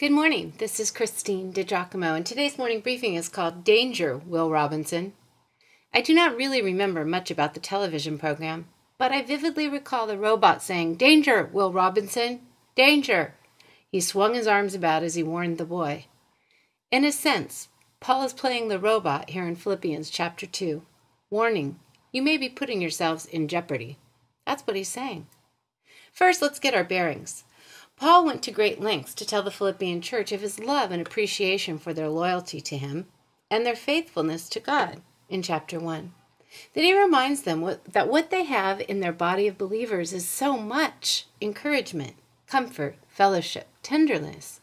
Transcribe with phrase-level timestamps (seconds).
[0.00, 0.54] Good morning.
[0.58, 5.12] This is Christine DiGiacomo, and today's morning briefing is called Danger, Will Robinson.
[5.92, 8.66] I do not really remember much about the television program,
[8.98, 12.40] but I vividly recall the robot saying, Danger, Will Robinson!
[12.74, 13.36] Danger!
[13.88, 16.06] He swung his arms about as he warned the boy.
[16.90, 17.68] In a sense,
[18.00, 20.82] Paul is playing the robot here in Philippians chapter 2.
[21.30, 21.78] Warning,
[22.10, 23.98] you may be putting yourselves in jeopardy.
[24.44, 25.28] That's what he's saying.
[26.12, 27.44] First, let's get our bearings.
[27.96, 31.78] Paul went to great lengths to tell the Philippian church of his love and appreciation
[31.78, 33.06] for their loyalty to him
[33.50, 36.12] and their faithfulness to God in chapter 1.
[36.72, 40.28] Then he reminds them what, that what they have in their body of believers is
[40.28, 42.14] so much encouragement,
[42.46, 44.60] comfort, fellowship, tenderness,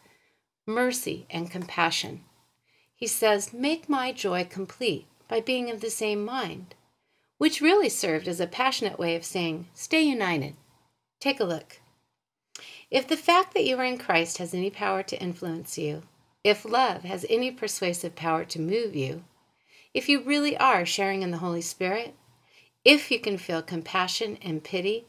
[0.66, 2.24] mercy, and compassion.
[2.94, 6.74] He says, Make my joy complete by being of the same mind,
[7.38, 10.54] which really served as a passionate way of saying, Stay united.
[11.20, 11.81] Take a look.
[12.92, 16.02] If the fact that you are in Christ has any power to influence you,
[16.44, 19.24] if love has any persuasive power to move you,
[19.94, 22.14] if you really are sharing in the Holy Spirit,
[22.84, 25.06] if you can feel compassion and pity,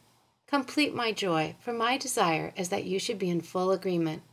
[0.47, 4.23] complete my joy, for my desire is that you should be in full agreement,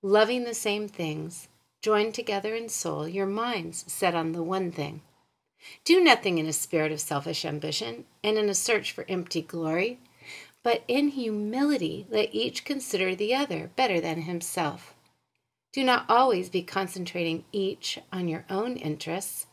[0.00, 1.48] loving the same things,
[1.80, 5.02] joined together in soul, your minds set on the one thing.
[5.84, 9.98] Do nothing in a spirit of selfish ambition and in a search for empty glory
[10.62, 14.94] but in humility let each consider the other better than himself.
[15.72, 19.46] Do not always be concentrating each on your own interests,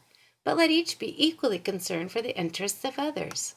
[0.44, 3.56] but let each be equally concerned for the interests of others.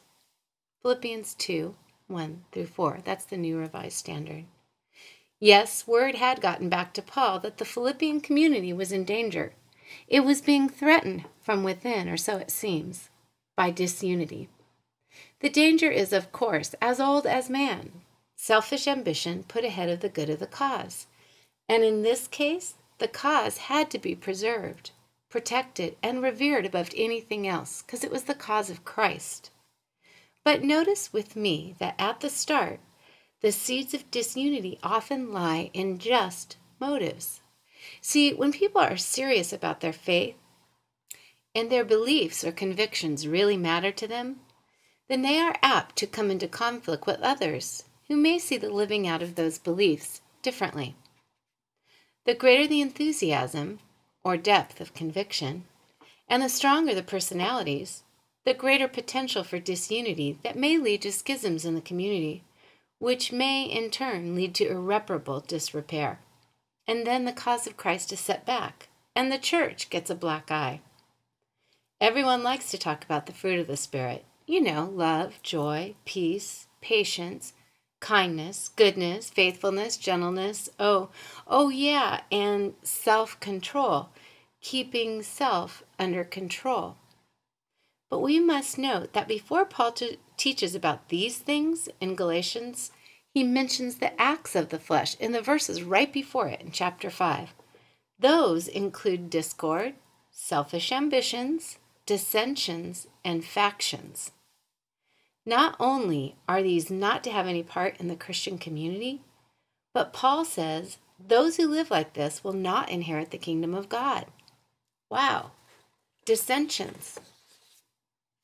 [0.82, 1.74] Philippians 2
[2.08, 3.00] 1 through 4.
[3.04, 4.44] That's the New Revised Standard.
[5.40, 9.54] Yes, word had gotten back to Paul that the Philippian community was in danger.
[10.06, 13.10] It was being threatened from within, or so it seems,
[13.56, 14.48] by disunity.
[15.42, 18.02] The danger is, of course, as old as man
[18.36, 21.06] selfish ambition put ahead of the good of the cause.
[21.68, 24.90] And in this case, the cause had to be preserved,
[25.30, 29.50] protected, and revered above anything else, because it was the cause of Christ.
[30.44, 32.80] But notice with me that at the start,
[33.40, 37.40] the seeds of disunity often lie in just motives.
[38.00, 40.36] See, when people are serious about their faith
[41.54, 44.40] and their beliefs or convictions really matter to them,
[45.12, 49.06] then they are apt to come into conflict with others who may see the living
[49.06, 50.96] out of those beliefs differently.
[52.24, 53.80] The greater the enthusiasm,
[54.24, 55.66] or depth of conviction,
[56.30, 58.04] and the stronger the personalities,
[58.46, 62.42] the greater potential for disunity that may lead to schisms in the community,
[62.98, 66.20] which may in turn lead to irreparable disrepair.
[66.88, 70.50] And then the cause of Christ is set back, and the church gets a black
[70.50, 70.80] eye.
[72.00, 76.66] Everyone likes to talk about the fruit of the Spirit, you know, love, joy, peace,
[76.82, 77.54] patience,
[78.00, 80.68] kindness, goodness, faithfulness, gentleness.
[80.78, 81.08] Oh,
[81.46, 84.10] oh, yeah, and self control,
[84.60, 86.96] keeping self under control.
[88.10, 92.92] But we must note that before Paul t- teaches about these things in Galatians,
[93.32, 97.08] he mentions the acts of the flesh in the verses right before it in chapter
[97.08, 97.54] 5.
[98.18, 99.94] Those include discord,
[100.30, 104.32] selfish ambitions, dissensions, and factions.
[105.44, 109.22] Not only are these not to have any part in the Christian community,
[109.92, 114.26] but Paul says those who live like this will not inherit the kingdom of God.
[115.10, 115.50] Wow.
[116.24, 117.20] Dissensions,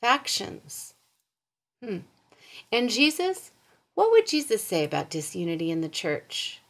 [0.01, 0.95] factions.
[1.83, 1.99] Hmm.
[2.73, 3.53] And Jesus,
[3.95, 6.61] what would Jesus say about disunity in the church?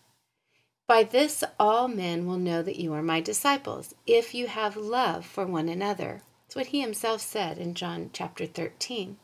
[0.86, 5.26] By this all men will know that you are my disciples, if you have love
[5.26, 6.22] for one another.
[6.46, 9.18] It's what he himself said in John chapter 13.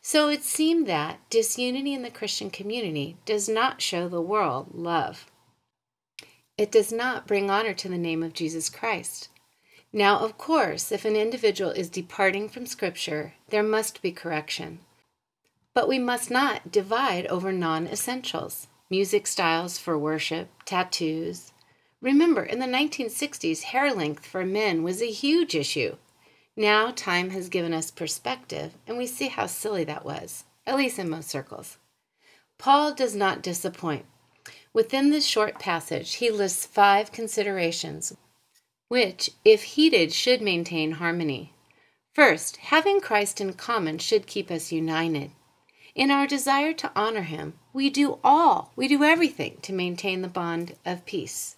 [0.00, 5.30] So it seemed that disunity in the Christian community does not show the world love.
[6.58, 9.28] It does not bring honor to the name of Jesus Christ.
[9.92, 14.80] Now, of course, if an individual is departing from Scripture, there must be correction.
[15.74, 21.52] But we must not divide over non essentials music styles for worship, tattoos.
[22.02, 25.96] Remember, in the 1960s, hair length for men was a huge issue.
[26.56, 30.98] Now time has given us perspective, and we see how silly that was, at least
[30.98, 31.78] in most circles.
[32.58, 34.04] Paul does not disappoint.
[34.72, 38.14] Within this short passage, he lists five considerations
[38.92, 41.54] which, if heeded, should maintain harmony.
[42.12, 45.30] First, having Christ in common should keep us united.
[45.94, 50.28] In our desire to honor him, we do all, we do everything to maintain the
[50.28, 51.56] bond of peace.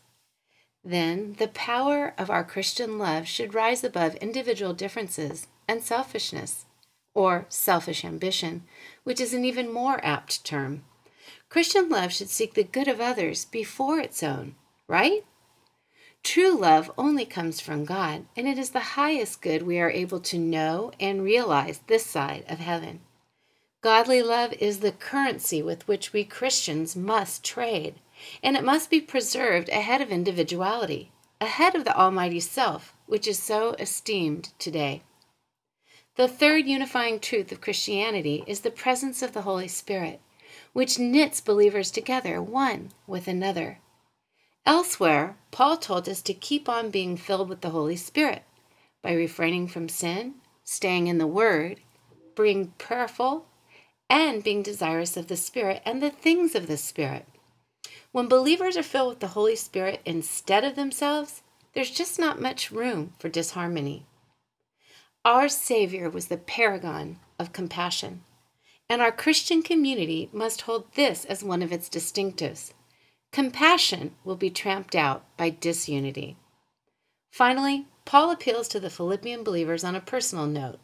[0.84, 6.66] Then the power of our Christian love should rise above individual differences and selfishness,
[7.14, 8.64] or selfish ambition,
[9.02, 10.84] which is an even more apt term.
[11.48, 15.24] Christian love should seek the good of others before its own, right?
[16.22, 20.20] True love only comes from God, and it is the highest good we are able
[20.20, 23.00] to know and realize this side of heaven.
[23.82, 28.00] Godly love is the currency with which we Christians must trade,
[28.42, 33.38] and it must be preserved ahead of individuality, ahead of the Almighty Self, which is
[33.38, 35.02] so esteemed today.
[36.16, 40.20] The third unifying truth of Christianity is the presence of the Holy Spirit,
[40.72, 43.80] which knits believers together one with another.
[44.64, 48.44] Elsewhere, Paul told us to keep on being filled with the Holy Spirit
[49.02, 51.80] by refraining from sin, staying in the Word,
[52.36, 53.46] being prayerful,
[54.08, 57.26] and being desirous of the Spirit and the things of the Spirit.
[58.12, 61.42] When believers are filled with the Holy Spirit instead of themselves,
[61.72, 64.06] there's just not much room for disharmony.
[65.24, 68.22] Our Savior was the paragon of compassion,
[68.88, 72.72] and our Christian community must hold this as one of its distinctives.
[73.32, 76.36] Compassion will be tramped out by disunity.
[77.32, 80.78] Finally, Paul appeals to the Philippian believers on a personal note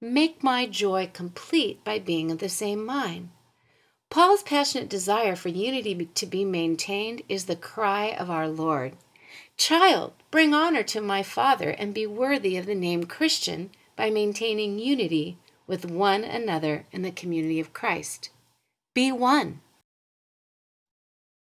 [0.00, 3.30] Make my joy complete by being of the same mind.
[4.08, 8.96] Paul's passionate desire for unity to be maintained is the cry of our Lord
[9.56, 14.78] Child, bring honor to my Father and be worthy of the name Christian by maintaining
[14.78, 18.30] unity with one another in the community of Christ.
[18.94, 19.62] Be one.